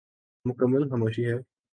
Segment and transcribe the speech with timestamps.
[0.45, 1.37] مکمل خاموشی ہے۔